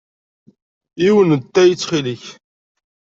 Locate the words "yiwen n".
1.03-1.41